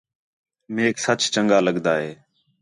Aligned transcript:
میک 0.73 0.95
سچ 1.05 1.21
چَنڳا 1.33 1.59
لڳدا 1.67 1.93
ہے 2.01 2.11